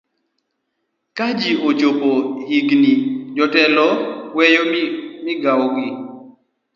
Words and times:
ka 1.17 1.25
ji 1.39 1.51
ochopo 1.69 2.11
higini 2.49 2.91
jotelo 3.35 3.87
weyo 4.35 4.61
migawogi 5.25 5.87